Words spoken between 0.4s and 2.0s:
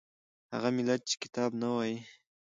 هغه ملت چې کتاب نه وايي